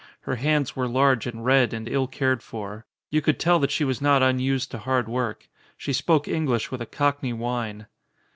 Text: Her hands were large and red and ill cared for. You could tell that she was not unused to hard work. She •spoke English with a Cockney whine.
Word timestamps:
Her 0.21 0.37
hands 0.37 0.75
were 0.75 0.87
large 0.87 1.27
and 1.27 1.45
red 1.45 1.75
and 1.75 1.87
ill 1.87 2.07
cared 2.07 2.41
for. 2.41 2.87
You 3.11 3.21
could 3.21 3.39
tell 3.39 3.59
that 3.59 3.69
she 3.69 3.83
was 3.83 4.01
not 4.01 4.23
unused 4.23 4.71
to 4.71 4.79
hard 4.79 5.07
work. 5.07 5.47
She 5.77 5.91
•spoke 5.91 6.27
English 6.27 6.71
with 6.71 6.81
a 6.81 6.87
Cockney 6.87 7.33
whine. 7.33 7.85